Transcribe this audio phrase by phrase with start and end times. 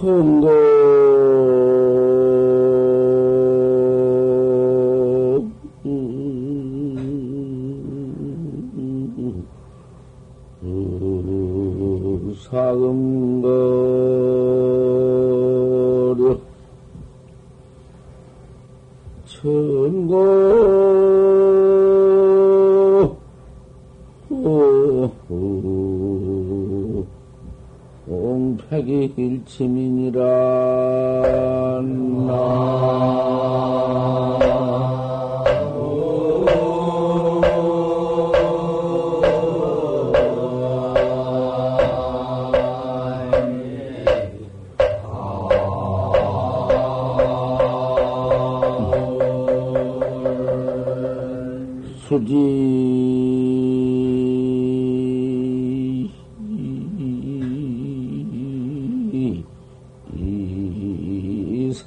[0.00, 1.09] 통고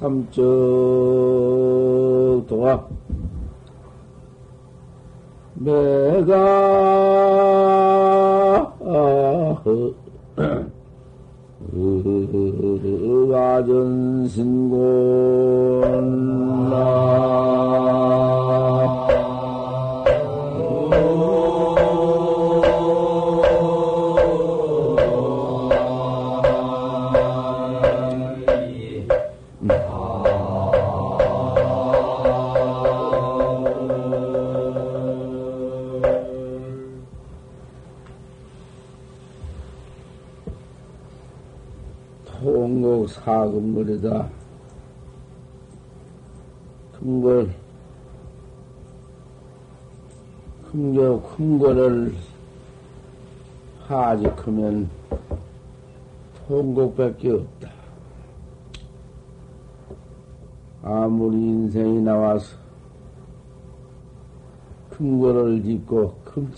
[0.04, 0.44] 삼적
[2.50, 2.86] 동화
[5.56, 6.93] 내가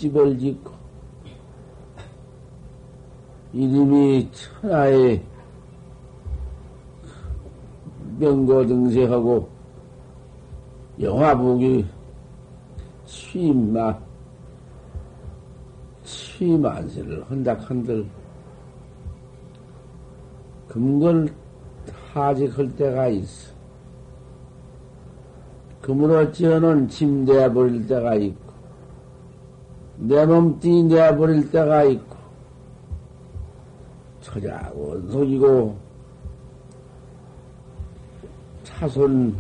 [0.05, 0.71] 집을 짓고,
[3.53, 5.23] 이름이 천하의
[8.19, 9.49] 명고등세하고
[11.01, 11.85] 영화복이
[13.05, 13.97] 취마
[16.03, 18.05] 취만세를 헌다한들
[20.67, 21.33] 금걸
[22.13, 23.53] 하직할 때가 있어.
[25.81, 28.44] 금으로 지어놓은 짐 내버릴 때가 있고
[29.97, 32.16] 내 몸띠 내버릴 때가 있고
[34.22, 35.78] 처자 원속이고
[38.63, 39.35] 차손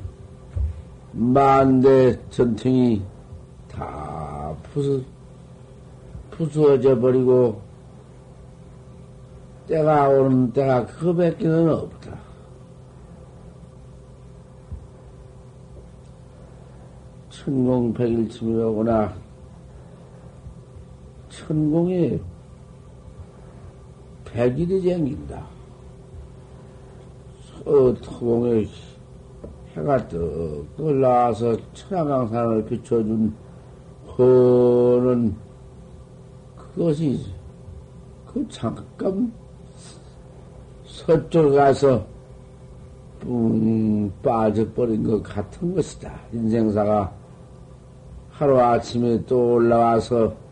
[1.11, 3.01] 만대 전통이
[3.67, 5.03] 다 부수,
[6.31, 7.61] 부수어져 버리고
[9.67, 12.15] 때가 오는 때가 그밖에는 없다.
[17.29, 19.24] 천공백일침이로구나.
[21.45, 22.19] 천공에
[24.25, 25.45] 백일이 생긴다.
[27.65, 28.65] 어, 토공에
[29.75, 33.33] 해가 떡 올라와서 천하강산을 비춰준
[34.17, 35.35] 허는
[36.57, 37.19] 그것이
[38.25, 39.31] 그 잠깐
[40.85, 42.05] 서쪽 가서
[43.19, 46.11] 뿡 빠져버린 것 같은 것이다.
[46.33, 47.11] 인생사가
[48.31, 50.44] 하루 아침에 또 올라와서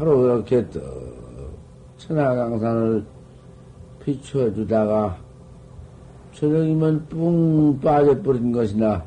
[0.00, 0.82] 하루 그렇게 떡
[1.98, 3.04] 천하강산을
[4.02, 5.18] 비춰주다가
[6.32, 9.04] 저녁이면 뿡 빠져버린 것이나,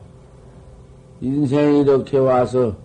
[1.20, 2.76] 인생이 이렇게 와서,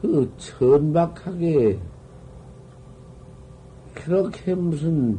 [0.00, 1.80] 그 천박하게,
[3.94, 5.18] 그렇게 무슨,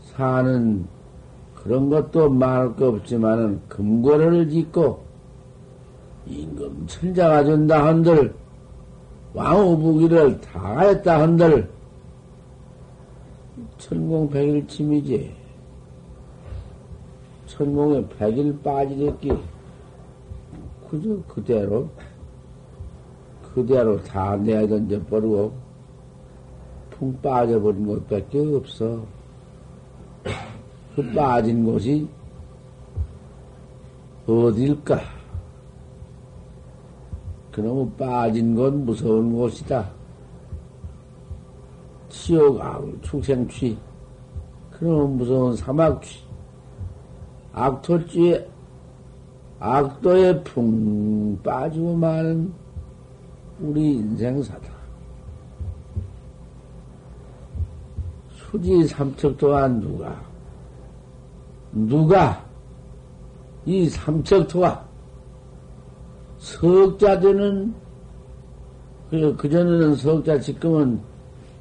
[0.00, 0.84] 사는
[1.54, 5.04] 그런 것도 많을 거 없지만은, 금고를 짓고,
[6.26, 8.34] 임금 천자가 준다 한들,
[9.36, 11.70] 왕후부기를 다 했다 한들,
[13.76, 15.30] 천공 백일침이지.
[17.46, 19.32] 천공에 백일 빠지겠기.
[20.88, 21.86] 그저 그대로,
[23.52, 25.52] 그대로 다 내야 던져버리고,
[26.90, 29.04] 풍 빠져버린 것밖에 없어.
[30.94, 32.08] 그 빠진 곳이
[34.26, 35.15] 어딜까?
[37.56, 39.88] 그놈의 빠진 건 무서운 곳이다.
[42.10, 42.60] 지옥,
[43.00, 43.78] 축생취.
[44.72, 46.18] 그놈의 무서운 사막취.
[47.54, 48.46] 악토쥐에,
[49.58, 52.52] 악도에 풍 빠지고 마는
[53.58, 54.68] 우리 인생사다.
[58.32, 60.22] 수지 삼척 또한 누가
[61.72, 62.44] 누가
[63.64, 64.85] 이 삼척토가
[66.46, 67.74] 석자 되는
[69.10, 71.00] 그, 그전에는 석자 지금은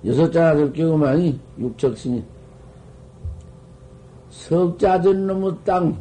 [0.06, 2.24] 여섯 자가 될 경우만이 육척신이
[4.30, 5.98] 석자 된 놈의 땅,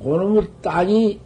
[0.00, 1.20] 그 놈의 땅이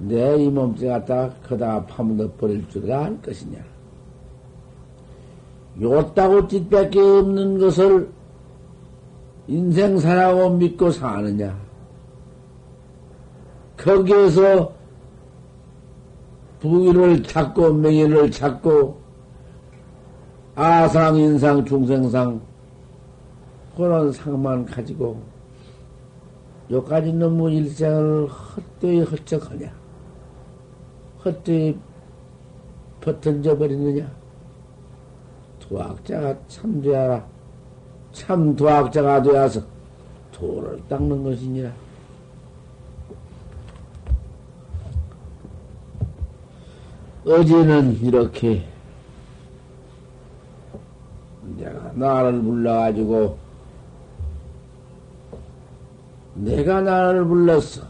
[0.00, 3.58] 내 이 몸뚱이 갖다가 커다가 파묻어 버릴 줄이라 할 것이냐.
[5.80, 8.10] 요따고 짓밖에 없는 것을
[9.48, 11.58] 인생 사라고 믿고 사느냐.
[13.78, 14.81] 거기에서
[16.62, 18.96] 부위를 찾고 명예를 찾고
[20.54, 22.40] 아상, 인상, 중생상
[23.76, 25.20] 그런 상만 가지고
[26.70, 29.72] 여기까지 너무 일생을 헛되이 헛적하냐?
[31.24, 31.76] 헛되이
[33.00, 34.08] 버튼져 버리느냐?
[35.58, 37.26] 도학자가 참 되어라
[38.12, 39.60] 참 도학자가 되어서
[40.30, 41.72] 도를 닦는 것이니라
[47.32, 48.62] 어제는 이렇게
[51.56, 53.38] 내가 나를 불러가지고
[56.34, 57.82] 내가 나를 불렀어.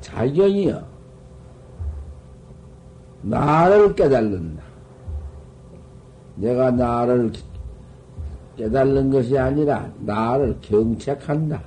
[0.00, 0.82] 자견이여.
[3.22, 4.62] 나를 깨달는다.
[6.36, 7.32] 내가 나를
[8.56, 11.62] 깨달는 것이 아니라 나를 경책한다.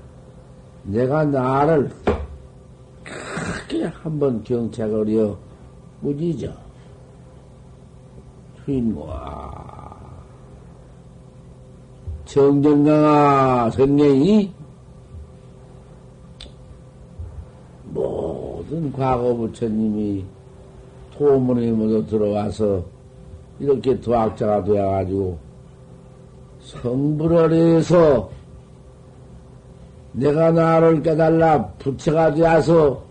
[0.84, 1.92] 내가 나를
[3.04, 5.38] 크게 한번 경책을 이어
[6.02, 6.63] 꾸짖어.
[8.66, 9.98] 주인과
[12.26, 14.52] 정정강아 선생이
[17.86, 20.26] 모든 과거 부처님이
[21.16, 22.84] 토문에 모두 들어와서
[23.60, 25.38] 이렇게 도학자가 되어가지고
[26.62, 28.30] 성불을 해서
[30.14, 33.04] 내가 나를 깨달라 부처가 되어서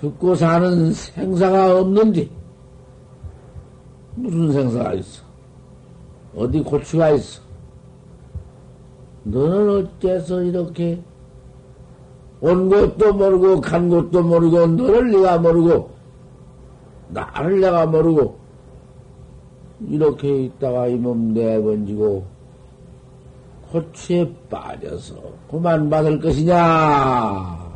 [0.00, 2.37] 죽고 사는 생사가 없는데
[4.18, 5.22] 무슨 생사가 있어?
[6.36, 7.40] 어디 고추가 있어?
[9.24, 11.00] 너는 어째서 이렇게
[12.40, 15.90] 온 것도 모르고 간 것도 모르고 너를 내가 모르고
[17.08, 18.38] 나를 내가 모르고
[19.88, 22.24] 이렇게 있다가 이 몸 내번지고
[23.70, 25.14] 고추에 빠져서
[25.50, 27.68] 그만 받을 것이냐?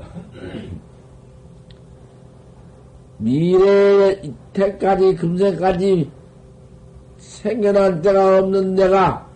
[3.18, 6.10] 미래 이때까지 금생까지
[7.42, 9.26] 생겨난 때가 없는 내가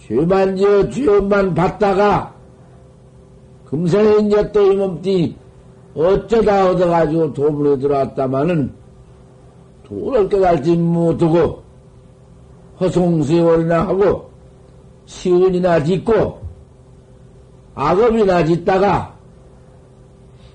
[0.00, 2.34] 죄만 지어 죄만 받다가
[3.66, 5.36] 금생에 이제 또 이 몸띠
[5.94, 8.72] 어쩌다 얻어가지고 도문에 들어왔다마는
[9.84, 11.62] 도를 깨달지 못하고
[12.80, 14.28] 허송세월이나 하고
[15.06, 16.40] 시은이나 짓고
[17.76, 19.14] 악업이나 짓다가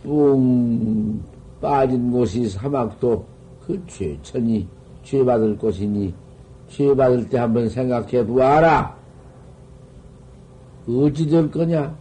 [0.04, 1.19] 뿡
[1.62, 3.25] 빠진 곳이 사막도
[3.66, 4.68] 그 죄천이
[5.04, 6.13] 죄받을 곳이니
[6.70, 8.96] 죄받을 때 한번 생각해 보아라.
[10.88, 11.96] 어찌 될 거냐?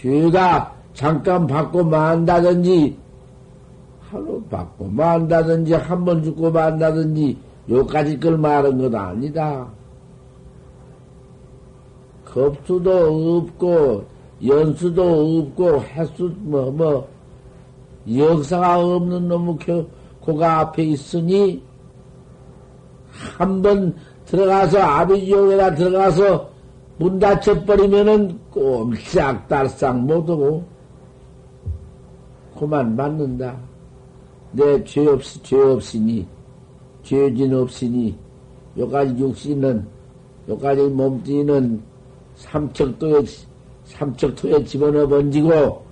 [0.00, 2.96] 죄가 잠깐 받고 만다든지,
[4.00, 7.36] 하루 받고 만다든지, 한 번 죽고 만다든지,
[7.68, 9.68] 요까지 걸 말한 것 아니다.
[12.24, 14.04] 겁수도 없고,
[14.46, 17.08] 연수도 없고, 횟수, 뭐, 뭐,
[18.10, 19.86] 역사가 없는 놈의
[20.20, 21.62] 고가 앞에 있으니,
[23.18, 23.94] 한 번
[24.26, 26.50] 들어가서, 아비지옥에다 들어가서,
[26.98, 30.64] 문 닫혀버리면은 꼼짝달싹 못하고,
[32.58, 33.56] 그만 맞는다.
[34.52, 36.26] 내 죄 없이, 죄 없으니,
[37.02, 38.16] 죄진 없으니,
[38.76, 39.86] 요까지 육신은,
[40.48, 41.82] 요까지 몸뚱이는
[42.36, 43.22] 삼척도에,
[43.84, 45.82] 삼척토에 집어넣어 번지고,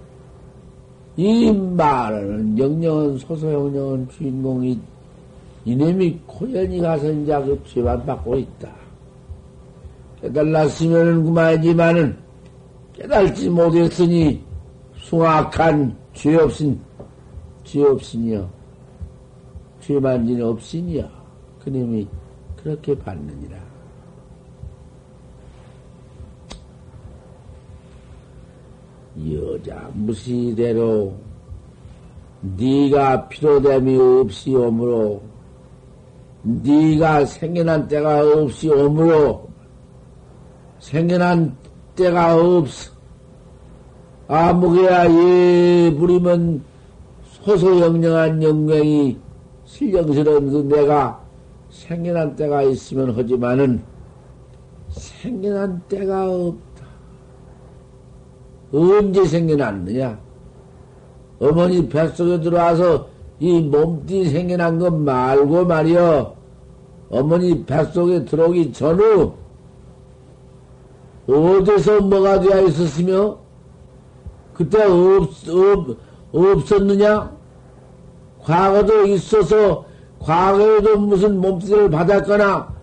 [1.16, 4.78] 이 말은 영영은 소소영영은 주인공이
[5.66, 8.72] 이놈이 고연히 가서 이제 그 죄만 받고 있다.
[10.20, 12.16] 깨달았으면 그만이지만은
[12.94, 14.40] 깨달지 못했으니
[14.98, 16.80] 숭악한 죄 없인,
[17.64, 18.48] 죄 없으니요.
[19.80, 21.08] 죄만 지는 없으니요.
[21.64, 22.06] 그님이
[22.62, 23.56] 그렇게 받느니라.
[29.32, 31.12] 여자 무시대로
[32.40, 35.35] 네가 필요됨이 없이 오므로
[36.46, 39.48] 네가 생겨난 때가 없이 오므로
[40.78, 41.56] 생겨난
[41.96, 42.92] 때가 없어
[44.28, 46.62] 아무개야 예 부리면
[47.42, 49.18] 소소영령한 영광이
[49.64, 51.20] 실령스러운 그 내가
[51.70, 53.82] 생겨난 때가 있으면 하지만은
[54.90, 56.86] 생겨난 때가 없다.
[58.72, 60.18] 언제 생겨났느냐?
[61.38, 66.35] 어머니 뱃속에 들어와서 이 몸띠 생겨난 것 말고 말이여.
[67.10, 69.32] 어머니 뱃속에 들어오기 전후
[71.28, 73.38] 어디서 뭐가 되어 있었으며
[74.54, 75.96] 그때 없, 없,
[76.32, 77.36] 없었느냐?
[78.42, 79.84] 과거도 있어서
[80.20, 82.74] 과거에도 무슨 몸띠를 받았거나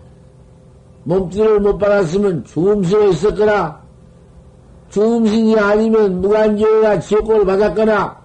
[1.04, 3.80] 몸띠를 못 받았으면 죽음신에 있었거나
[4.90, 8.24] 죽음신이 아니면 무간지옥이나 지옥을 받았거나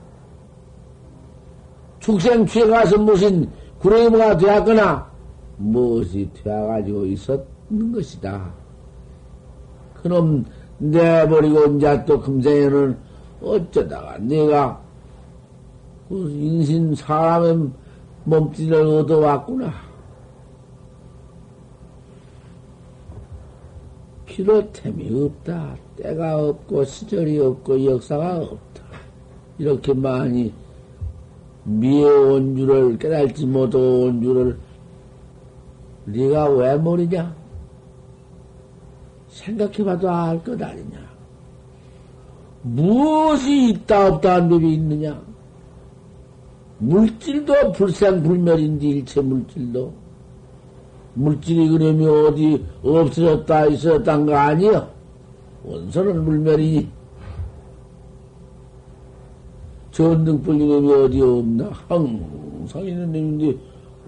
[2.00, 5.10] 축생취에 가서 무슨 구레이모가 되었거나
[5.60, 8.52] 무엇이 되어가지고 있었는 것이다.
[10.02, 10.46] 그놈
[10.78, 12.98] 내버리고 이제 또 금생에는
[13.42, 14.82] 어쩌다가 내가
[16.08, 17.70] 그 인신 사람의
[18.24, 19.74] 몸뚱이를 얻어왔구나.
[24.26, 25.76] 필요템이 없다.
[25.98, 28.84] 때가 없고 시절이 없고 역사가 없다.
[29.58, 30.54] 이렇게 많이
[31.66, 34.58] 미해온 줄을 깨달지 못한 줄을
[36.12, 37.36] 네가 왜 모르냐?
[39.30, 40.98] 생각해봐도 알 것 아니냐?
[42.62, 45.22] 무엇이 있다 없다 한 법이 있느냐?
[46.80, 49.94] 물질도 불생불멸인데 일체 물질도
[51.14, 54.90] 물질이 그러면 어디 없어졌다 있었단 거 아니여?
[55.64, 56.90] 원소는 물멸이니
[59.92, 61.70] 전등불 이놈이 어디 없나?
[61.88, 63.58] 항상 있는 놈인데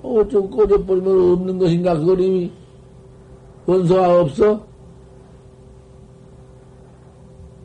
[0.04, 1.98] 어쩜 꺼져버리면 없는 것인가?
[2.00, 2.52] 그림이
[3.66, 4.62] 원소가 없어?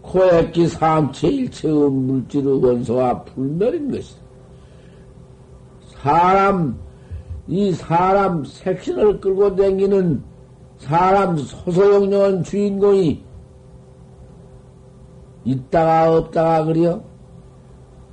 [0.03, 4.21] 코액기 삼체 일체 물질의 원소와 불멸인 것이다.
[5.97, 6.79] 사람,
[7.49, 10.23] 이 사람 색신을 끌고 다니는
[10.79, 13.25] 사람 소소영령한 주인공이
[15.45, 17.01] 있다가 없다가 그려?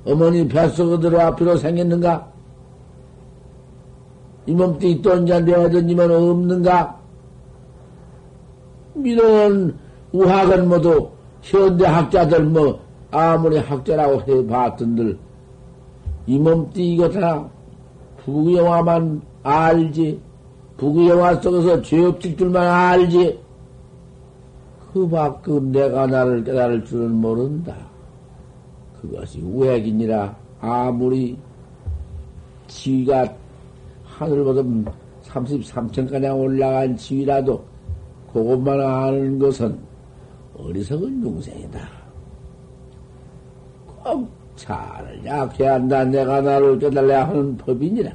[0.04, 2.33] 어머니 뱃속에 들어와 비로 생겼는가?
[4.46, 7.00] 이 몸띠 있던자 되어든지만 없는가?
[9.04, 9.76] 이런
[10.12, 11.10] 우학은 모두
[11.42, 12.78] 현대 학자들 뭐
[13.10, 15.18] 아무리 학자라고 해봤던들
[16.26, 17.48] 이 몸띠 이거 다
[18.24, 20.20] 부구영화만 알지.
[20.76, 23.38] 부구영화 속에서 죄업질 줄만 알지.
[24.92, 27.76] 그 밖의 내가 나를 깨달을 줄은 모른다.
[29.00, 31.36] 그것이 우액이니라 아무리
[32.66, 33.34] 지위가
[34.18, 34.62] 하늘보다
[35.24, 37.64] 33층가량 올라간 지위라도
[38.32, 39.78] 그것만 아는 것은
[40.56, 41.80] 어리석은 용생이다.
[44.04, 46.04] 꼭잘 약해야 한다.
[46.04, 48.12] 내가 나를 깨달아야 하는 법이니라.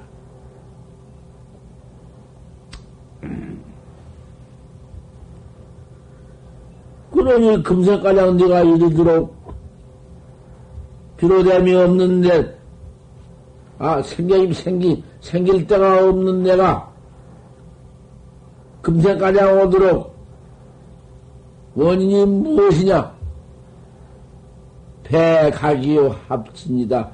[7.11, 9.35] 그러니 금세가량 네가 이르도록
[11.17, 12.58] 비로됨이 없는데
[13.79, 16.91] 아 생각이 생기 생길 때가 없는 내가
[18.81, 20.13] 금세가량 오도록
[21.75, 23.17] 원인이 무엇이냐?
[25.03, 27.09] 배가기요 합친이다.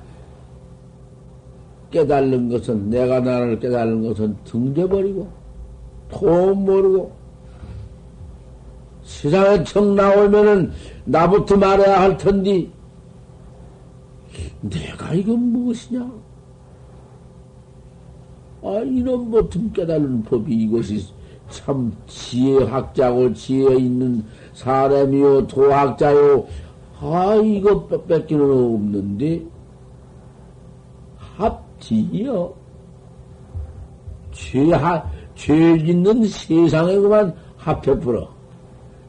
[1.92, 5.28] 깨달는 것은 내가 나를 깨달는 것은 등져버리고
[6.10, 7.12] 통 모르고
[9.04, 10.72] 세상에 청 나오면은
[11.06, 12.72] 나부터 말해야 할 텐디
[14.62, 16.25] 내가 이건 무엇이냐?
[18.66, 21.06] 아 이런 버튼 깨달는 법이 이것이
[21.50, 26.46] 참 지혜학자고 지혜 있는 사람이요 도학자요
[27.00, 29.46] 아, 이거 뺏기는 없는데,
[31.18, 32.54] 합지요.
[34.32, 35.04] 죄, 하,
[35.36, 38.28] 죄 짓는 세상에 그만 합해풀어.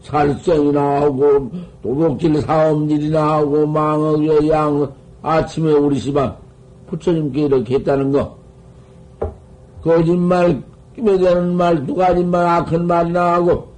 [0.00, 1.50] 살생이나 하고,
[1.82, 6.36] 도둑질 사업일이나 하고, 망어여 양, 아침에 우리 집안
[6.88, 8.35] 부처님께 이렇게 했다는 거.
[9.86, 10.60] 거짓말,
[10.96, 13.68] 끼며 되는 말, 두 가지 말, 악한 말이나 하고,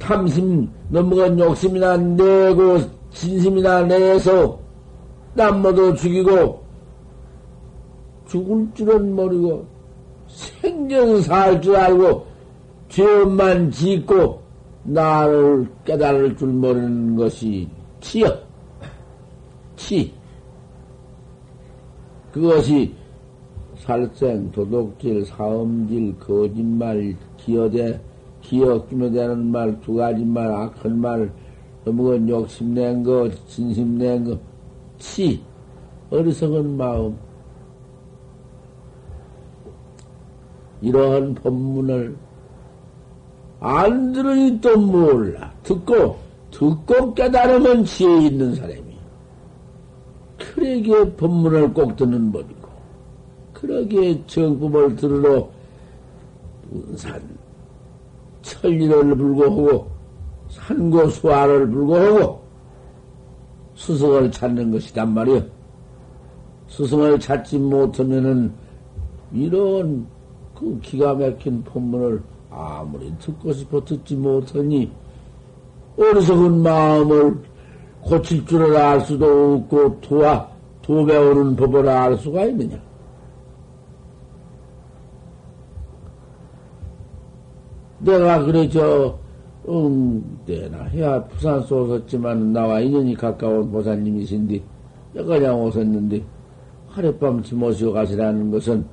[0.00, 2.80] 탐심, 넘어간 욕심이나 내고,
[3.12, 4.58] 진심이나 내서,
[5.34, 6.60] 남모도 죽이고,
[8.26, 9.64] 죽을 줄은 모르고,
[10.26, 12.26] 생전 살 줄 알고,
[12.88, 14.42] 죄업만 짓고,
[14.82, 17.68] 나를 깨달을 줄 모르는 것이
[18.00, 18.36] 치여.
[19.76, 20.12] 치.
[22.32, 22.99] 그것이
[23.80, 28.00] 살생, 도둑질, 사음질, 거짓말, 기어대,
[28.42, 31.32] 기억 끼며대는 말, 두 가지 말, 악한 말,
[31.84, 34.38] 너무건 욕심낸 거, 진심낸 거,
[34.98, 35.42] 치,
[36.10, 37.16] 어리석은 마음.
[40.82, 42.16] 이러한 법문을
[43.60, 45.52] 안 들으니 또 몰라.
[45.62, 46.16] 듣고
[46.50, 49.00] 듣고 깨달으면 지혜 있는 사람이야.
[50.38, 52.59] 그러기에 법문을 꼭 듣는 법이고,
[53.60, 55.48] 그러기에 정법을 들으러
[56.70, 57.20] 운산,
[58.42, 59.86] 천리를 불고하고,
[60.48, 62.40] 산고수화를 불고하고,
[63.76, 65.42] 스승을 찾는 것이단 말이야.
[66.68, 68.52] 스승을 찾지 못하면은,
[69.32, 70.06] 이런
[70.54, 74.90] 그 기가 막힌 법문을 아무리 듣고 싶어 듣지 못하니,
[75.98, 77.36] 어리석은 마음을
[78.00, 80.48] 고칠 줄을 알 수도 없고, 도와,
[80.80, 82.89] 도 배우는 법을 알 수가 있느냐.
[88.00, 89.18] 내가 그래, 저,
[89.68, 94.60] 음, 내나 해야 부산 쏘셨지만 나와 인연이 가까운 보사님이신데,
[95.16, 96.22] 여가냥 오셨는데,
[96.88, 98.84] 하룻밤 지모시고 가시라는 것은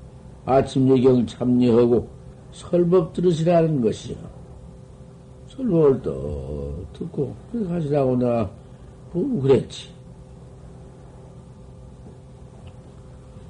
[0.45, 2.07] 아침 예경 참여하고
[2.51, 4.17] 설법 들으시라는 것이요.
[5.47, 7.33] 설법을 또 듣고,
[7.67, 8.49] 가시라고 내가
[9.11, 9.89] 뭐 그랬지.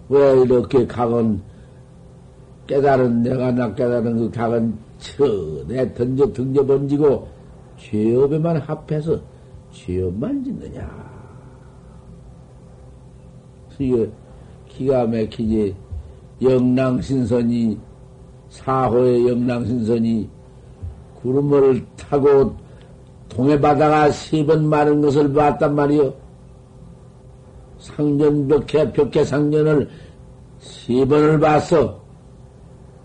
[0.10, 1.42] 왜 이렇게 각은
[2.68, 7.28] 깨달은 내가 나 깨달은 그 각은 처내 던져 등져 번지고
[7.78, 9.20] 죄업에만 합해서
[9.72, 11.08] 죄업만 짓느냐.
[13.80, 14.10] 이게
[14.68, 15.76] 기가 막히지
[16.42, 17.80] 영랑신선이
[18.50, 20.30] 사호의 영랑신선이
[21.22, 22.56] 구름을 타고
[23.30, 26.14] 동해바다가 세 번 마른 것을 봤단 말이요.
[27.80, 29.88] 상전 벽해 벽해 상전을
[30.60, 32.02] 세 번을 봤어.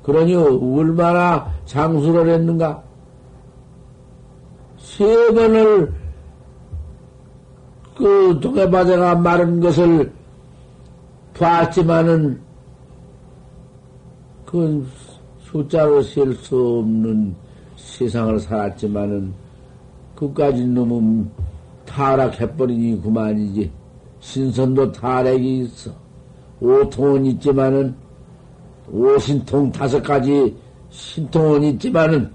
[0.03, 2.83] 그러니 얼마나 장수를 했는가?
[4.79, 5.93] 세 번을
[7.97, 10.13] 그 동해바다가 마른 것을
[11.39, 12.41] 봤지만은
[14.47, 14.87] 그
[15.45, 17.35] 숫자로 셀 수 없는
[17.77, 19.33] 세상을 살았지만은
[20.15, 21.27] 그까지 너무
[21.87, 23.71] 타락해버리니 그만이지.
[24.21, 25.91] 신선도 타락이 있어.
[26.61, 27.95] 오통은 있지만은
[28.91, 30.57] 오신통 다섯 가지
[30.91, 32.31] 신통은 있지만은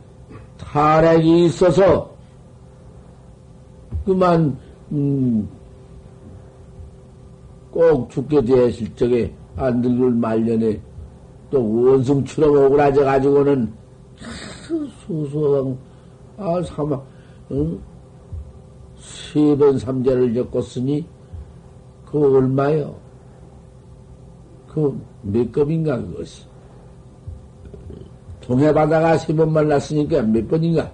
[0.58, 2.10] 타락이 있어서
[4.06, 4.58] 그만
[4.92, 5.48] 음,
[7.72, 10.80] 꼭 죽게 되었을 적에 안 늙을 말년에
[11.50, 13.72] 또 원숭처럼 오그라져 가지고는
[15.06, 15.78] 수수한
[16.38, 17.06] 아 사막
[17.52, 17.80] 응?
[18.98, 21.06] 세번 삼재를 겪었으니
[22.06, 22.96] 그 얼마요?
[24.78, 26.44] 그 몇 겁인가 그것이?
[28.42, 30.92] 동해바다가 세 번 말랐으니까 몇 번인가?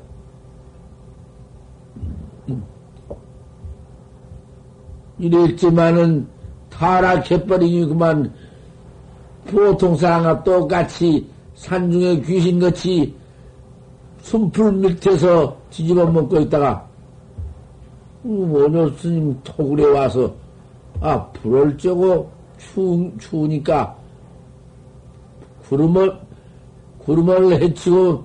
[5.20, 6.28] 이랬지만은
[6.70, 8.34] 타락해버리니 그만
[9.48, 13.16] 보통 사람과 똑같이 산중에 귀신같이
[14.22, 16.88] 숨풀 밑에서 뒤집어 먹고 있다가
[18.24, 20.34] 원효 스님 토굴에 와서
[21.02, 22.28] 아 불을 쬐고
[22.64, 23.96] 추, 추우니까
[25.68, 26.18] 구름을
[27.00, 28.24] 구름을 해치고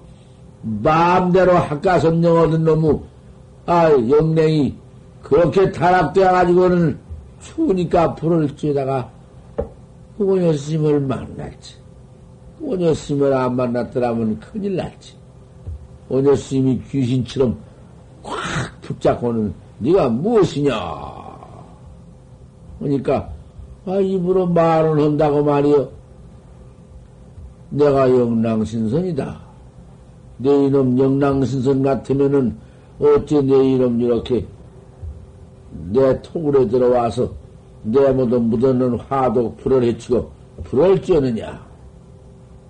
[0.63, 3.01] 마음대로 학가선정 얻은 놈의
[3.67, 4.75] 아 영냉이
[5.23, 6.99] 그렇게 타락되어 가지고는
[7.41, 9.09] 추우니까 불을 쬐다가
[10.19, 11.77] 원효 스님을 만났지.
[12.61, 15.15] 원효 스님을 안 만났더라면 큰일 났지.
[16.09, 17.57] 원효 스님이 귀신처럼
[18.23, 18.37] 꽉
[18.81, 20.75] 붙잡고는 네가 무엇이냐?
[22.79, 23.31] 그러니까
[23.89, 25.89] 아, 입으로 말을 한다고 말이여.
[27.71, 29.41] 내가 영랑신선이다.
[30.37, 32.55] 내 이놈 영랑신선 같으면은
[33.01, 34.47] 어째 내 이놈 이렇게
[35.91, 37.31] 내 통으로 들어와서
[37.83, 40.31] 내 모두 묻어놓은 화도 불을 해치고
[40.65, 41.59] 불을 쬐느냐?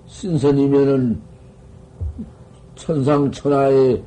[0.07, 1.21] 신선이면은
[2.77, 4.05] 천상천하의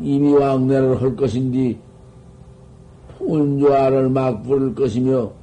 [0.00, 1.76] 이미 왕래를 할 것인데
[3.18, 5.39] 풍운조화를 막 부를 것이며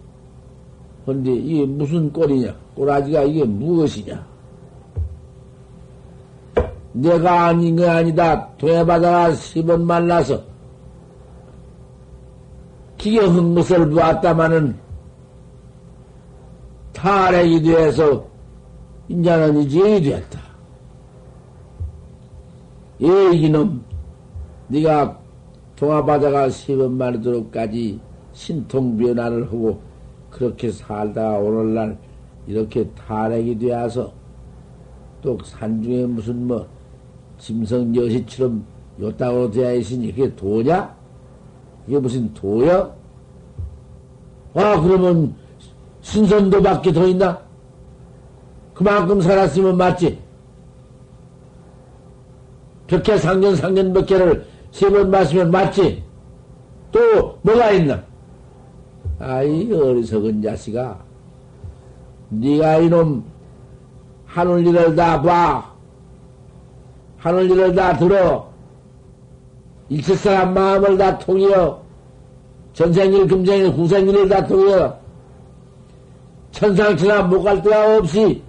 [1.08, 2.54] 근데 이게 무슨 꼴이냐?
[2.76, 4.28] 꼬라지가 이게 무엇이냐?
[6.91, 8.50] 내가 아닌 게 아니다.
[8.58, 10.43] 동해바다가 십번 말라서
[12.98, 14.78] 기경한 것을 보았다마는
[16.91, 18.28] 탈핵이 되어서
[19.08, 20.41] 인자는 이제 되었다.
[23.04, 23.82] 예, 이놈,
[24.67, 25.17] 네가
[25.78, 27.98] 동화바다가 세번 마르도록까지
[28.34, 29.87] 신통 변화를 하고
[30.38, 31.97] 그렇게 살다가 오늘날
[32.45, 34.13] 이렇게 탈핵이 되어서
[35.21, 36.67] 또 산중에 무슨 뭐
[37.39, 38.63] 짐승 여시처럼
[39.00, 40.95] 요따구로 되어 있으니 그게 도냐?
[41.88, 42.91] 이게 무슨 도야?
[44.54, 45.34] 아, 그러면
[46.02, 47.39] 신선도밖에 더 있나?
[48.73, 50.19] 그만큼 살았으면 맞지?
[52.88, 56.04] 벽해 상년 몇 개를 세 번 마시면 맞지?
[56.91, 58.04] 또 뭐가 있나?
[59.19, 60.97] 아이 어리석은 자식아
[62.30, 63.23] 네가 이놈
[64.27, 65.73] 하늘 일을 다 봐.
[67.17, 68.47] 하늘 일을 다 들어.
[69.89, 71.82] 일체 사람 마음을 다 통이여.
[72.73, 74.99] 전생일, 금생일, 후생일을 다 통이여.
[76.51, 78.41] 천상천하 못갈 데가 없이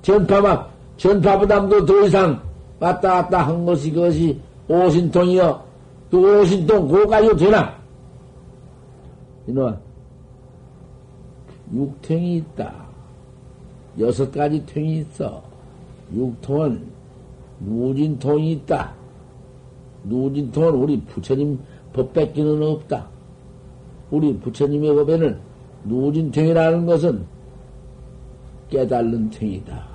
[0.00, 0.64] 전파만,
[0.96, 2.40] 전파부담도 더 이상
[2.80, 5.64] 왔다 갔다 한 것이 그것이 오신통이여.
[6.10, 7.74] 그 오신통 고가요 되나?
[9.46, 9.76] 이놈아,
[11.72, 12.86] 육탱이 있다.
[13.98, 15.42] 여섯 가지 통이 있어.
[16.14, 16.86] 육통은
[17.60, 18.92] 누진통이 있다.
[20.04, 21.58] 누진통은 우리 부처님
[21.92, 23.06] 법 뺏기는 없다.
[24.10, 25.38] 우리 부처님의 법에는
[25.84, 27.24] 누진통이라는 것은
[28.70, 29.86] 깨달는 통이다.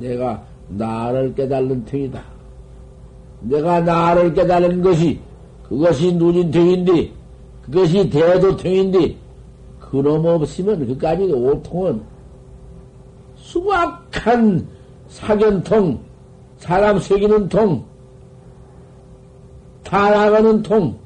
[0.00, 2.22] 내가 나를 깨달는 통이다.
[3.40, 5.20] 내가 나를 깨달은 것이
[5.68, 7.12] 그것이 누진통인데
[7.66, 9.16] 그것이 대도통인데
[9.80, 12.02] 그놈 없으면 그까지 오통은
[13.36, 14.66] 수확한
[15.08, 16.00] 사견통,
[16.58, 17.84] 사람 새기는 통,
[19.84, 20.96] 다 나가는 통,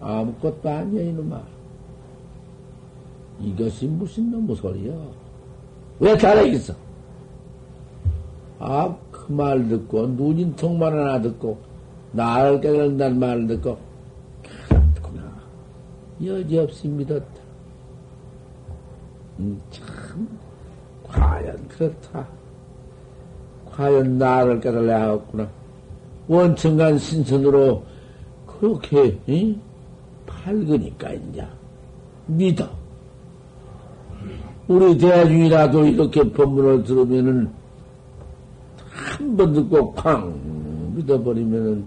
[0.00, 1.40] 아무것도 아니야, 이놈아.
[3.40, 4.92] 이것이 무슨 놈의 소리야?
[6.00, 6.74] 왜 잘하겠어?
[8.58, 11.58] 아, 그 말 듣고, 누진 통만 하나 듣고,
[12.12, 13.78] 나를 깨달는다는 말을 듣고.
[16.24, 17.24] 여지없이 믿었다.
[19.40, 20.28] 음, 참,
[21.04, 22.26] 과연 그렇다.
[23.70, 25.48] 과연 나를 깨달아야 하겠구나.
[26.28, 27.82] 원천간 신선으로
[28.46, 29.58] 그렇게 이?
[30.26, 31.46] 밝으니까 이제
[32.26, 32.68] 믿어.
[34.68, 37.50] 우리 대중이라도 이렇게 법문을 들으면은
[38.90, 41.84] 한 번 듣고 쾅 믿어버리면은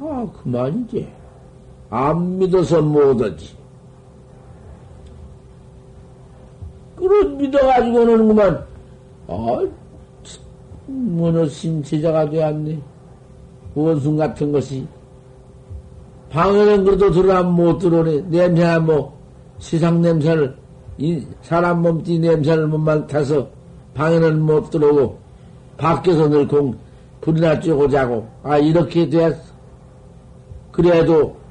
[0.00, 1.08] 아 그만이지.
[1.92, 3.54] 안 믿어서 못하지.
[6.96, 8.64] 그런 믿어가지고는 그만
[9.28, 9.66] 아
[10.86, 12.80] 뭐너 신체자가 되었네.
[13.74, 14.86] 원숭 같은 것이.
[16.30, 18.22] 방에는 그래도 들어가면 못 들어오네.
[18.22, 19.18] 냄새나 뭐,
[19.58, 20.56] 시상 냄새를,
[20.96, 23.48] 이 사람 몸띠 냄새를 못 맡아서
[23.92, 25.18] 방에는 못 들어오고,
[25.76, 26.74] 밖에서 늘 공,
[27.20, 29.52] 불이나 쬐고 자고, 아, 이렇게 되었어.
[30.70, 31.41] 그래도,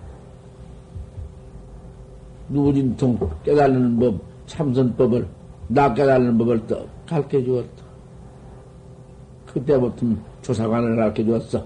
[2.51, 5.27] 누진통 깨달는 법, 참선법을,
[5.67, 7.83] 나 깨달는 법을 또 가르쳐 주었다.
[9.45, 10.05] 그때부터
[10.41, 11.65] 조사관을 가르쳐 주었어.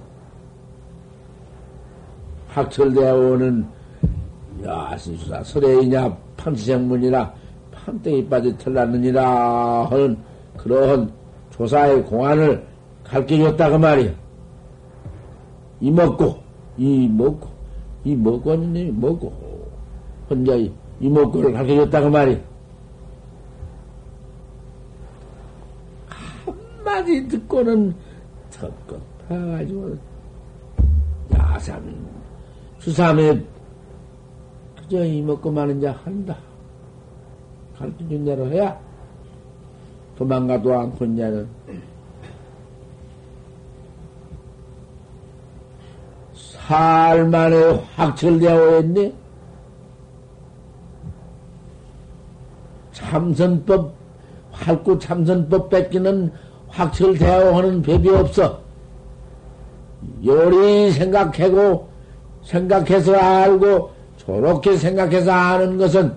[2.49, 3.65] 학철대원은
[4.63, 7.33] 야신수사 설레이냐 판치생문이라
[7.71, 10.17] 판때기 빠져 털났느니라 하는
[10.57, 11.11] 그러한
[11.51, 12.65] 조사의 공안을
[13.03, 14.11] 가르쳐 줬다 그 말이야.
[15.81, 16.37] 이 먹고
[16.77, 17.49] 이 먹고
[18.03, 19.44] 이 먹고 하는 먹고
[20.29, 22.39] 혼자 이, 이 먹고를 가르쳐 줬다 그 말이야.
[26.45, 27.93] 한마디 듣고는
[28.51, 29.97] 턱껏 파가지고
[31.33, 32.07] 야삼
[32.79, 33.43] 수삼에
[34.77, 36.37] 그저 이먹고 마는 자 한다.
[37.77, 38.79] 가르쳐준 대로 해야
[40.17, 41.47] 도망가도 않고 이제는
[46.33, 47.55] 살 만에
[47.95, 49.13] 확철되어 있네.
[52.95, 53.93] 참선법,
[54.51, 56.31] 활구 참선법 뺏기는
[56.69, 58.59] 확철되어 하는 법이 없어.
[60.25, 61.89] 요리 생각하고,
[62.43, 66.13] 생각해서 알고, 저렇게 생각해서 아는 것은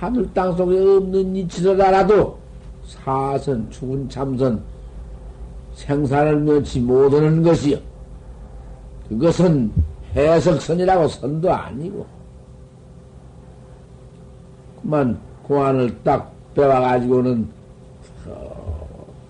[0.00, 2.36] 하늘 땅 속에 없는 이치더라도
[2.84, 4.60] 사선, 죽은 참선,
[5.74, 7.78] 생사를 면치 못하는 것이요.
[9.08, 9.70] 그것은
[10.16, 12.21] 해석선이라고 선도 아니고.
[14.92, 17.48] 그만 고안을 딱 배워가지고는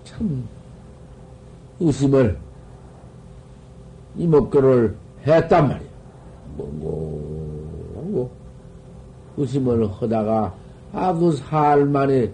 [0.03, 0.45] 참
[1.79, 2.37] 의심을
[4.17, 4.93] 이목구를
[5.25, 5.89] 했단 말이야.
[6.57, 8.29] 뭐고
[9.37, 10.53] 의심을 하다가
[10.91, 12.29] 아그 살만에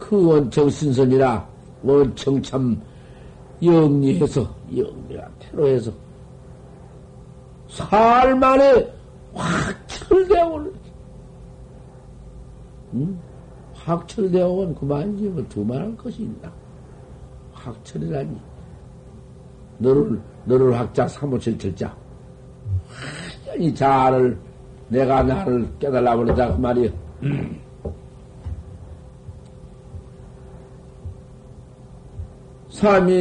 [0.00, 1.46] 그 원청 신선이라
[1.84, 2.82] 원청 참
[3.62, 5.92] 영리해서 영리한 태로해서
[7.68, 8.92] 살만에
[9.32, 10.83] 확철대원을
[12.94, 13.18] 응?
[13.74, 16.52] 확철대원 그만이지 뭐 두말할 것이 있나
[17.52, 18.40] 확철이라니
[19.78, 21.94] 너를 너를 학자 사무칠 철자
[23.54, 24.38] 완전히 자를
[24.88, 26.90] 내가 나를 깨달아 버리다 그 말이야.
[32.70, 33.14] 삼이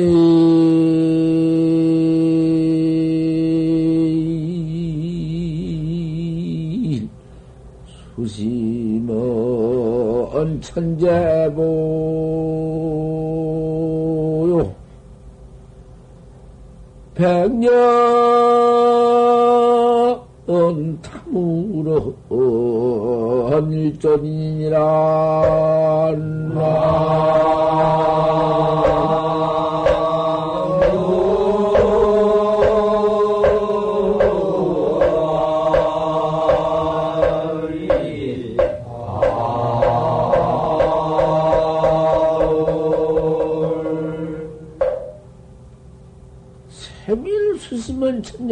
[10.44, 11.64] 수심은 천재보요
[17.16, 17.80] 백년
[21.02, 22.16] 탐으로
[23.72, 24.80] 일존이니라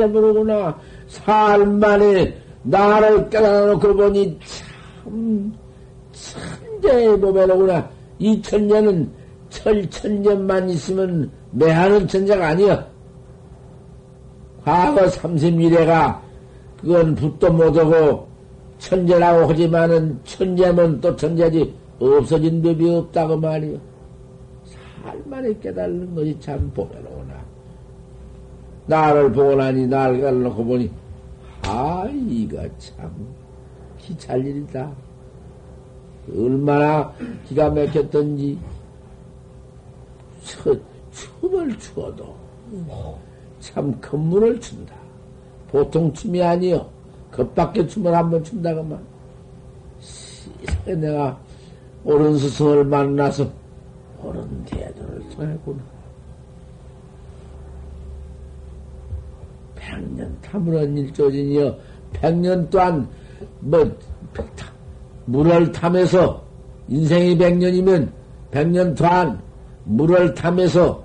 [0.02, 0.80] 있으면 천재보로구나.
[1.08, 5.54] 살만에 나를 깨달아놓고 보니 참,
[6.12, 7.90] 천재의 몸에로구나.
[8.20, 9.10] 이 천재는
[9.50, 12.92] 철천년만 있으면 매하는 천재가 아니여.
[14.64, 16.22] 과거 삼십미래가
[16.80, 18.28] 그건 붓도 못하고
[18.78, 23.78] 천재라고 하지만은 천재면 또 천재지 없어진 법이 없다고 말이여.
[25.04, 27.11] 살만에 깨달는 것이 참 보배로구
[28.86, 29.08] 나.
[29.08, 30.92] 나를 보고 나니 나를 갈라놓고 보니
[31.64, 33.12] 아 이가 참
[33.98, 34.92] 기찰 일이다.
[36.36, 37.14] 얼마나
[37.48, 38.60] 기가 막혔던지
[40.44, 40.80] 첫,
[41.12, 42.36] 춤을 추어도
[43.60, 44.96] 참 큰문을 춘다.
[45.70, 46.90] 보통 춤이 아니여.
[47.32, 48.44] 겉밖에 춤을 한번.
[50.00, 51.40] 세상에 내가
[52.04, 53.50] 옳은 스승을 만나서
[54.22, 55.91] 옳은 대도를 통했구나.
[60.12, 61.78] 백년 탐으론 일조진이여
[62.14, 63.08] 백년 또한
[63.60, 63.90] 뭐
[65.26, 66.44] 물을 탐해서
[66.88, 68.12] 인생이 백년이면
[68.52, 69.42] 백년 또한
[69.86, 71.04] 물을 탐해서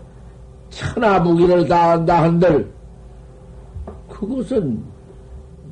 [0.71, 2.71] 천하무기를 다한다 한들
[4.09, 4.83] 그것은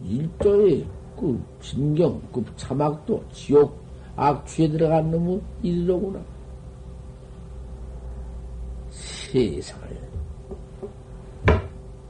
[0.04, 0.86] 일조의
[1.18, 3.82] 그 진경 그 사막도 지옥
[4.16, 6.20] 악취에 들어간 놈의 일이로구나.
[8.90, 10.13] 세상을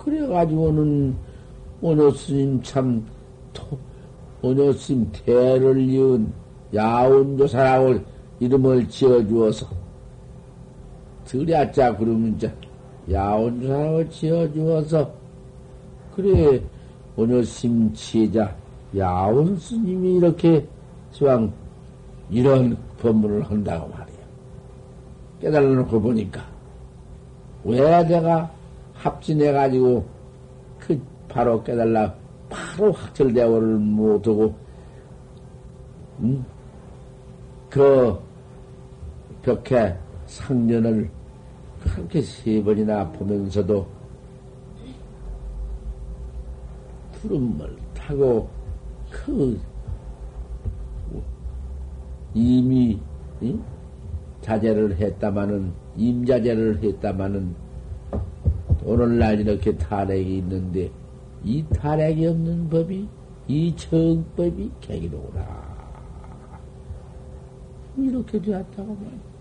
[0.04, 1.16] 그래가지고는
[1.80, 3.04] 오녀 스님 참,
[4.42, 6.30] 오녀 스님 대를 이은
[6.74, 8.00] 야운조사라고
[8.40, 9.66] 이름을 지어주어서,
[11.24, 12.52] 들야자 그러면 자,
[13.10, 15.10] 야운조사라고 지어주어서,
[16.14, 16.62] 그래,
[17.16, 18.54] 오녀 스님 지혜자,
[18.96, 20.66] 야운 스님이 이렇게
[21.12, 21.50] 시방
[22.30, 24.16] 이런 법문을 한다고 말이야.
[25.40, 26.44] 깨달아 놓고 보니까,
[27.64, 28.53] 왜 내가
[29.04, 30.06] 합진해가지고
[30.78, 32.14] 그 바로 깨달라
[32.48, 34.54] 바로 확철대오를 못하고
[36.20, 36.44] 음?
[37.68, 38.18] 그
[39.42, 39.94] 벽에
[40.26, 41.10] 상년을
[41.82, 43.86] 그렇게 세 번이나 보면서도
[47.20, 48.48] 구름을 타고
[49.10, 49.60] 그
[52.32, 52.98] 이미
[53.42, 53.62] 응?
[54.40, 57.63] 자제를 했다마는 임자제를 했다마는
[58.84, 60.90] 오늘날 이렇게 타락이 있는데
[61.42, 63.08] 이 타락이 없는 법이
[63.48, 65.74] 이 정법이 객이로구나.
[67.96, 69.34] 이렇게 되었다고 말이야.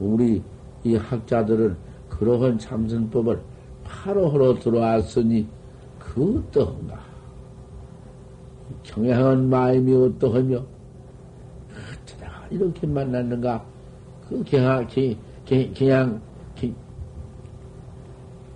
[0.00, 0.42] 우리
[0.84, 1.76] 이 학자들은
[2.08, 3.40] 그러한 참선법을
[3.84, 5.46] 바로 하러 들어왔으니
[5.98, 7.00] 그 어떠한가?
[8.82, 10.56] 경향한 마음이 어떠하며
[12.02, 13.64] 어쩌다가 이렇게 만났는가?
[14.28, 14.86] 그 경향,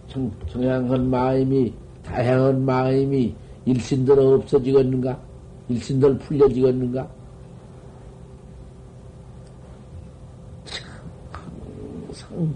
[0.08, 3.34] 청, 청양한 마음이, 다양한 마음이
[3.66, 5.18] 일신들 없어지겠는가?
[5.68, 7.06] 일신들 풀려지겠는가?
[10.64, 10.88] 참,
[12.14, 12.54] 항상,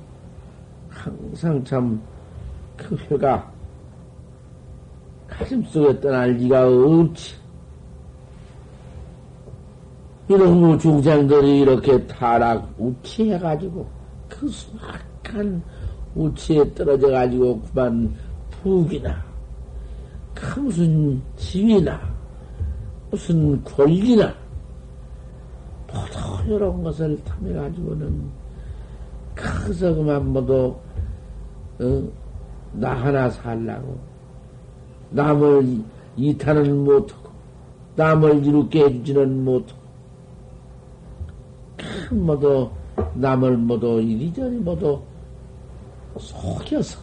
[0.88, 2.02] 항상 참,
[2.76, 3.52] 그 회가
[5.28, 7.34] 가슴 속에 떠날 리가 없지.
[10.28, 13.86] 이런 중생들이 이렇게 타락 우치해가지고
[14.28, 15.62] 그 수악한
[16.14, 18.14] 우치에 떨어져 가지고 그만
[20.34, 22.00] 그 무슨 지위나
[23.10, 24.34] 무슨 권리나
[25.86, 28.30] 모두 이런 것을 탐해 가지고는
[29.34, 30.74] 커서 그만 모두
[31.80, 32.08] 어?
[32.72, 33.98] 나 하나 살라고
[35.10, 35.82] 남을
[36.16, 37.30] 이탄은 못하고
[37.96, 39.80] 남을 이롭게 해주지는 못하고
[41.76, 42.70] 큰 모두
[43.14, 45.00] 남을 모두 이리저리 모두
[46.18, 46.98] 속여서.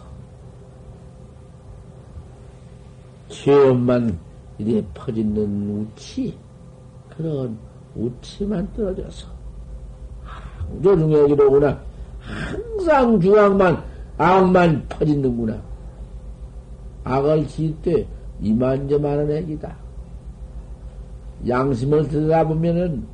[3.29, 4.17] 죄업만
[4.57, 6.35] 이래 퍼지는 우치
[7.09, 7.57] 그런
[7.95, 9.27] 우치만 떨어져서
[10.23, 11.79] 항조 중역이로구나.
[12.19, 13.83] 항상 중앙만
[14.17, 15.61] 악만 퍼지는구나.
[17.03, 18.05] 악을 지을 때
[18.41, 19.75] 이만저만한 액이다.
[21.47, 23.07] 양심을 들여다보면은,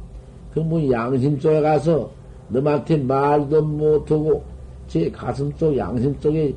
[0.54, 2.10] 그 뭐 양심 속에 가서
[2.50, 4.44] 너한테 말도 못하고,
[4.88, 6.56] 제 가슴 속, 양심 속에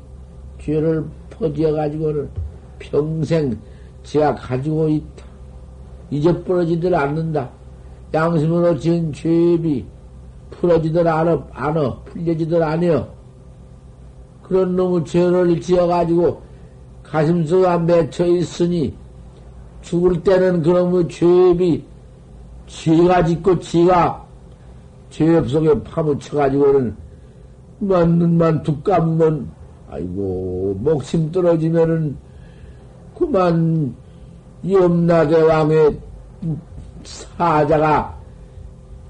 [0.59, 2.29] 죄를 퍼지어 가지고는
[2.79, 3.57] 평생
[4.03, 5.25] 제가 가지고 있다.
[6.11, 7.49] 잊어버려지들 않는다.
[8.13, 9.85] 양심으로 지은 죄비
[10.51, 13.07] 풀어지들 않어, 않어, 풀려지들 않어.
[14.41, 16.41] 그런 놈의 죄를 지어가지고
[17.03, 18.95] 가슴 속에 맺혀 있으니
[19.81, 21.83] 죽을 때는 그놈의 죄비
[22.67, 24.25] 지가 짓고 지가
[25.09, 26.95] 죄 속에 파묻혀가지고는
[27.79, 29.49] 만 눈만 두 감면
[29.89, 32.17] 아이고 목심 떨어지면은
[33.17, 33.95] 그만
[34.69, 35.99] 염라대 왕의
[37.03, 38.17] 사자가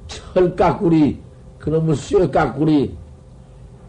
[0.08, 1.20] 철까꾸리
[1.58, 2.96] 그놈의 쇠까꾸리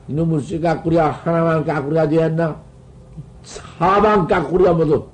[0.08, 2.60] 이놈의 쇠까꾸리가 하나만 까꾸리가 되었나?
[3.42, 5.06] 사방 까꾸리가 모두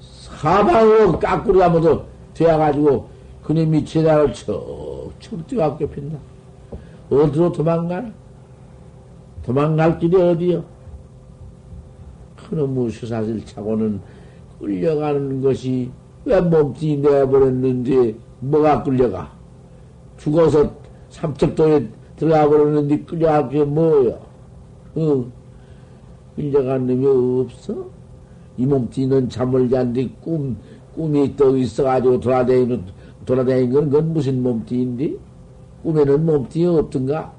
[0.00, 2.02] 사방으로 까꾸리가 모두
[2.34, 3.08] 되어가지고
[3.42, 6.18] 그놈이 제자를 척척 뛰어갖게 핀다.
[7.10, 8.10] 어디로 도망가나?
[9.44, 10.64] 도망갈 길이 어디요?
[12.36, 14.00] 그놈의 수사실 차고는
[14.58, 15.90] 끌려가는 것이
[16.24, 19.30] 왜 몸뚱이 내버렸는지 뭐가 끌려가?
[20.16, 20.70] 죽어서
[21.10, 24.16] 삼척도에 들어가 버렸는데 끌려갈 게 뭐야?
[24.96, 25.30] 응.
[26.36, 27.06] 끌려간 놈이
[27.42, 27.86] 없어?
[28.56, 30.56] 이 몸뚱이는 잠을 잔뒤 꿈,
[30.94, 32.84] 꿈이 떠 있어가지고 돌아다니는,
[33.26, 35.16] 돌아다니는 건, 무슨 몸뚱인데?
[35.84, 37.30] 꿈에는 몸뚱이 없던가?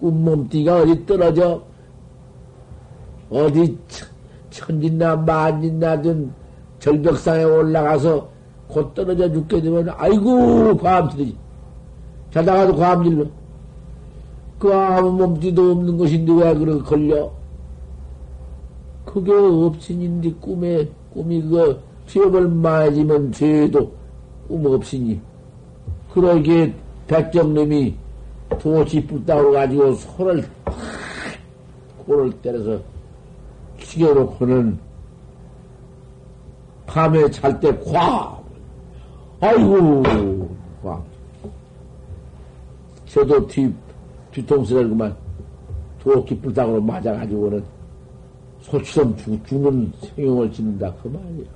[0.00, 1.62] 꿈 몸뚱이가 어디 떨어져?
[3.30, 3.78] 어디
[4.50, 6.32] 천진나 만진나 든
[6.80, 8.28] 절벽상에 올라가서
[8.68, 11.36] 곧 떨어져 죽게 되면 아이고 과암질이지
[12.32, 13.24] 자다가도 과암질러
[14.58, 17.30] 그 아무 몸띠도 없는 것인데 왜 그렇게 걸려?
[19.04, 23.92] 그게 없으니인데 꿈에 꿈이 그 죄업을 많아지면 죄도
[24.48, 25.20] 꿈 없으니
[26.12, 26.74] 그러기에
[27.06, 27.94] 백정님이
[28.60, 30.74] 도치 붙다고 가지고 손을 팍
[31.98, 32.80] 코를 때려서
[33.78, 34.78] 죽여놓고는
[36.86, 38.40] 밤에 잘 때 과!
[39.40, 40.02] 아이고,
[40.82, 41.02] 과!
[43.06, 43.72] 저도 뒤,
[44.30, 45.14] 뒤통수를 그만
[45.98, 47.64] 도끼 불닭으로 맞아가지고는
[48.60, 50.92] 소처럼 죽, 죽는 생용을 짓는다.
[51.02, 51.46] 그 말이야.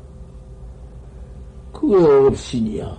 [1.73, 2.97] 그거 없이니야.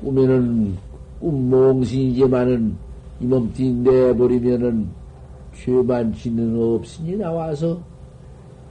[0.00, 0.93] 꿈에는 꿈
[1.30, 2.76] 몽신이지만은
[3.20, 4.88] 이 몸띠 내버리면은
[5.54, 7.78] 죄만 짓는 없으니 나와서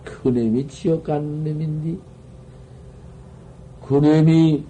[0.04, 1.98] 그놈이 지옥 가는 놈인데
[3.88, 4.64] 그놈이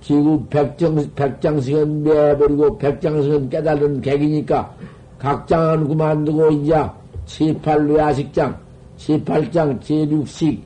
[0.00, 4.72] 지구 백정, 백장승은 내버리고 백장승은 깨달은 객이니까
[5.18, 6.74] 각장은 그만두고 이제
[7.26, 8.56] 제8 외아식장,
[8.98, 10.60] 제8장, 제6식,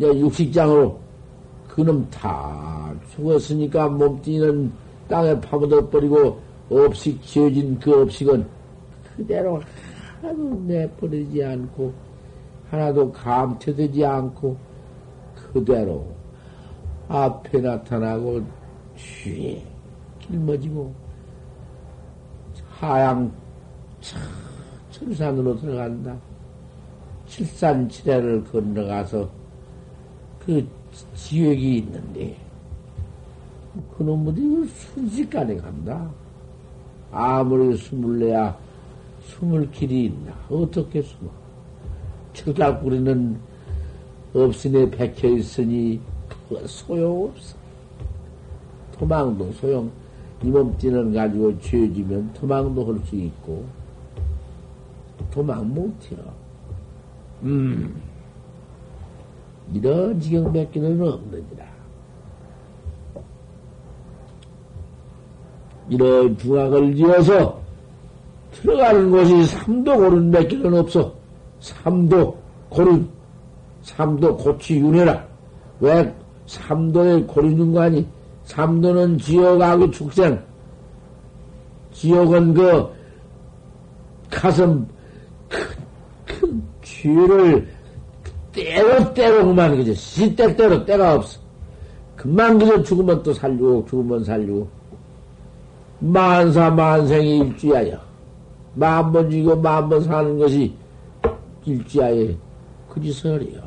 [0.00, 0.98] 육식장으로
[1.68, 2.71] 그놈 다
[3.14, 4.72] 죽었으니까 몸뚱이는
[5.08, 8.46] 땅에 파묻어 버리고 업식 지어진 그 업식은
[9.16, 9.60] 그대로
[10.20, 11.92] 하나도 내버리지 않고
[12.70, 14.56] 하나도 감퇴되지 않고
[15.34, 16.06] 그대로
[17.08, 18.42] 앞에 나타나고
[18.96, 19.62] 뒤에
[20.20, 20.94] 길머지고
[22.70, 23.30] 하양
[24.90, 26.16] 천산으로 들어간다.
[27.26, 29.28] 칠산칠해를 건너가서
[30.44, 30.66] 그
[31.14, 32.36] 지역이 있는데
[33.96, 36.10] 그놈들이 순식간에 간다.
[37.10, 38.56] 아무리 숨을 내야
[39.22, 40.32] 숨을 길이 있나?
[40.50, 41.30] 어떻게 숨어?
[42.32, 43.38] 철달뿌리는
[44.34, 46.00] 없으니 백혀 있으니
[46.48, 47.56] 그 소용없어.
[48.98, 49.90] 도망도 소용.
[50.42, 53.64] 이 몸띠는 가지고 죄지면 도망도 할 수 있고
[55.30, 56.18] 도망 못해요.
[57.42, 57.94] 음.
[59.72, 61.71] 이런 지경 맺기는 없느니라.
[65.92, 67.60] 이런 중학을 지어서
[68.52, 71.12] 들어가는 곳이 삼도 고른 맺기는 없어.
[71.60, 72.38] 삼도
[72.70, 73.06] 고른,
[73.82, 75.22] 삼도 고치 윤회라.
[75.80, 76.14] 왜
[76.46, 78.06] 삼도에 고르는 거 아니?
[78.44, 80.42] 삼도는 지옥하고 축생.
[81.92, 82.88] 지옥은 그
[84.30, 84.86] 가슴
[85.48, 85.60] 큰,
[86.26, 87.68] 큰 죄를
[88.50, 91.38] 때로 때로 그만 그저 시때때로 때가 없어.
[92.16, 94.81] 금방 그저 죽으면 또 살리고 죽으면 살리고
[96.02, 97.96] 만사 만생이 일주야여.
[98.74, 100.74] 만번 죽이고 만번 사는 것이
[101.64, 102.36] 일주야에
[102.88, 103.62] 그지설이요.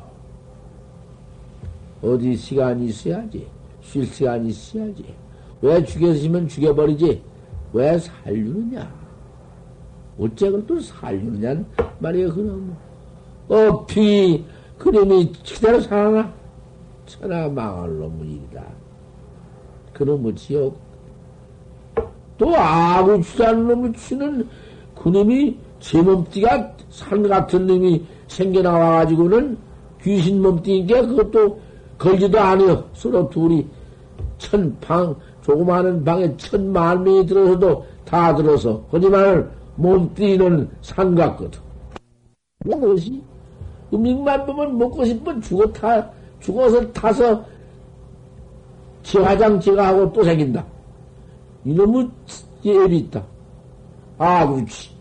[2.01, 3.47] 어디 시간이 있어야지.
[3.81, 5.15] 쉴 시간이 있어야지.
[5.61, 7.21] 왜 죽였으면 죽여버리지?
[7.71, 8.93] 왜 살리느냐?
[10.19, 11.63] 어째 그걸 또 살리느냐?
[11.99, 12.75] 말이야, 그놈.
[13.47, 14.43] 어피,
[14.77, 16.33] 그놈이 그대로 살아나?
[17.05, 18.65] 천하 망할 놈의 일이다.
[19.93, 20.84] 그놈의 지옥.
[22.37, 24.47] 또 아구 취하는 놈의 취는
[25.01, 29.57] 그놈이 제 몸띠가 산 같은 놈이 생겨나와가지고는
[30.01, 31.59] 귀신 몸띠니까 그것도
[31.97, 32.83] 걸지도 않아요.
[32.93, 33.65] 서로 둘이
[34.37, 38.83] 천 방, 조그마한 방에 천만 명이 들어서도 다 들어서.
[38.91, 41.59] 하지만 몸띠는 산 같거든.
[42.65, 43.21] 무엇이?
[43.93, 46.09] 음식만 보면 먹고 싶으면 죽어 타,
[46.39, 47.43] 죽어서 타서
[49.03, 50.65] 지화장 제가 하고 또 생긴다.
[51.65, 52.09] 이놈의
[52.63, 53.23] 예비 있다.
[54.17, 54.95] 아, 그렇지.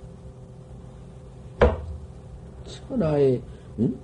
[2.64, 3.40] 천하에,
[3.78, 3.94] 응?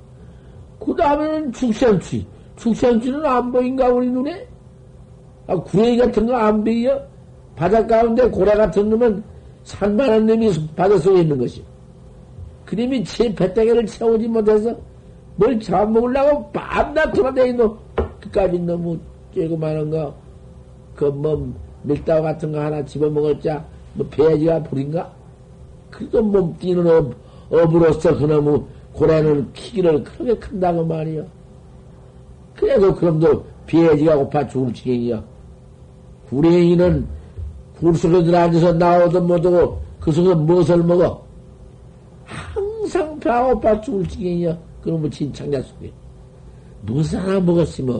[0.78, 2.26] 그 다음에는 축생취.
[2.56, 4.46] 축생취는 안 보인가, 우리 눈에?
[5.46, 7.00] 아, 구레이 같은 거 안 보여?
[7.56, 9.22] 바닷 가운데 고래 같은 놈은
[9.64, 11.64] 산만한 놈이 바다 속에 있는 것이.
[12.64, 14.74] 그림이 제 배때기를 채우지 못해서
[15.36, 17.76] 뭘 잡아먹으려고 밤낮 돌아다니노.
[18.20, 18.98] 그까지 너무
[19.34, 20.14] 쬐고만한 거,
[20.94, 21.52] 그 뭐,
[21.82, 23.64] 밀다우 같은 거 하나 집어먹었자,
[23.94, 25.10] 뭐, 배지가 불인가?
[25.90, 27.14] 그래도 몸 뛰는 업,
[27.50, 28.62] 업으로서 그놈의
[28.92, 31.24] 고래는 키기를 그렇게 큰다고 말이요.
[32.54, 35.22] 그래도 그럼도 배지가 고파 죽을 지경이야.
[36.28, 37.06] 구레이는
[37.78, 41.24] 굴 속에 들어앉아서 나오도 못하고 그 속에서 무엇을 먹어?
[42.24, 44.56] 항상 배가 고파 죽을 지경이야.
[44.82, 45.92] 그놈의 진창자 속에.
[46.82, 47.96] 무엇 하나 먹었으면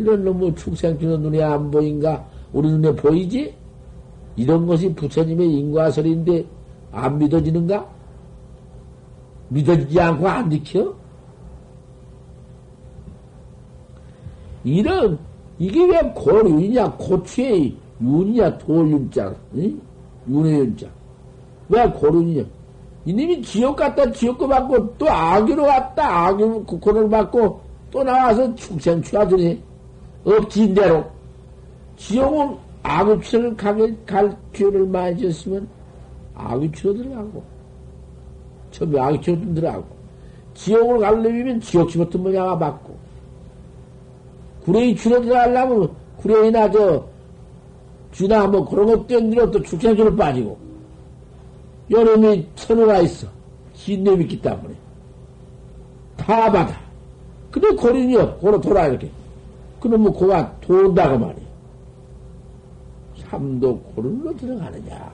[0.00, 2.26] 이런 놈의 축생주는 눈에 안 보인가?
[2.54, 3.54] 우리 눈에 보이지?
[4.34, 6.42] 이런 것이 부처님의 인과설인데
[6.90, 7.86] 안 믿어지는가?
[9.50, 10.94] 믿어지지 않고 안 지켜?
[14.64, 15.18] 이런,
[15.58, 19.80] 이게 왜 고윤이냐, 고추의 윤이냐, 돌윤자, 응?
[20.30, 20.86] 윤의 윤자.
[21.68, 22.42] 왜 고윤이냐?
[23.04, 29.69] 이님이 지옥 갔다 지옥고 받고 또 악유로 갔다 악유 고를 받고 또 나와서 축생 취하더니
[30.24, 31.04] 업지인대로
[31.96, 35.68] 지옥은 악유치를 가게 갈 기회를 많이 줬으면
[36.34, 37.42] 악유치로 들어가고
[38.70, 39.86] 처음에 악유치로 들어가고
[40.54, 42.96] 지옥을 가려면 지옥치부터 뭐냐가 받고
[44.64, 47.04] 구레이 치로 들어가려면 구레이나 저
[48.12, 50.58] 쥐나 뭐 그런 것 때문에 또 축생치로 빠지고
[51.90, 53.26] 여름이 천우가 있어.
[53.74, 54.74] 신념이 있기 때문에.
[56.16, 56.78] 다 받아.
[57.50, 58.36] 근데 고린이요.
[58.36, 59.10] 고로 돌아, 이렇게.
[59.80, 61.46] 그러면 고가 돈다고 말이야.
[63.28, 65.12] 삼도 고른으로 들어가느냐.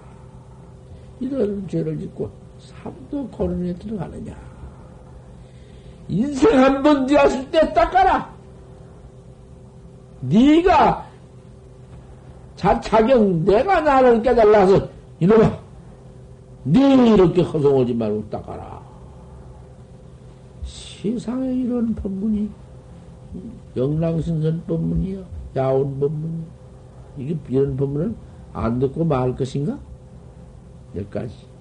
[1.20, 4.34] 이런 죄를 짓고 삼도 고른에 들어가느냐.
[6.08, 8.34] 인생 한 번 되었을 때 닦아라.
[10.20, 11.06] 네가
[12.56, 14.88] 자차경 내가 나를 깨달아서
[15.20, 15.58] 이놈아
[16.64, 18.82] 네 이렇게 허송하지 말고 닦아라.
[20.64, 22.50] 세상에 이런 법문이
[23.76, 25.24] 영랑신선 법문이야.
[25.56, 26.44] 야온 법문이야.
[27.18, 28.14] 이게 이런 법문을
[28.52, 29.78] 안 듣고 말 것인가?
[30.94, 31.55] 여기까지.